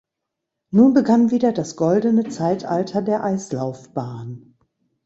Nun 0.71 0.95
begann 0.95 1.29
wieder 1.29 1.51
das 1.53 1.75
Goldene 1.75 2.27
Zeitalter 2.27 3.03
der 3.03 3.23
Eislaufbahn. 3.23 4.57